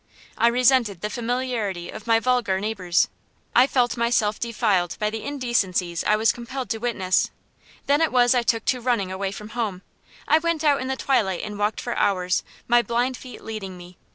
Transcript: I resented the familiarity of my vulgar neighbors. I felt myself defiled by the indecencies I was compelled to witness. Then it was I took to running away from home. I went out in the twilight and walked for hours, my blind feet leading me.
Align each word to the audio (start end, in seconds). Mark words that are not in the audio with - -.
I 0.35 0.47
resented 0.47 1.01
the 1.01 1.11
familiarity 1.11 1.91
of 1.91 2.07
my 2.07 2.19
vulgar 2.19 2.59
neighbors. 2.59 3.07
I 3.55 3.67
felt 3.67 3.97
myself 3.97 4.39
defiled 4.39 4.97
by 4.99 5.11
the 5.11 5.23
indecencies 5.23 6.03
I 6.05 6.15
was 6.15 6.31
compelled 6.31 6.71
to 6.71 6.79
witness. 6.79 7.29
Then 7.85 8.01
it 8.01 8.11
was 8.11 8.33
I 8.33 8.41
took 8.41 8.65
to 8.65 8.81
running 8.81 9.11
away 9.11 9.31
from 9.31 9.49
home. 9.49 9.83
I 10.27 10.39
went 10.39 10.63
out 10.63 10.81
in 10.81 10.87
the 10.87 10.97
twilight 10.97 11.43
and 11.43 11.59
walked 11.59 11.79
for 11.79 11.95
hours, 11.97 12.43
my 12.67 12.81
blind 12.81 13.15
feet 13.15 13.43
leading 13.43 13.77
me. 13.77 13.95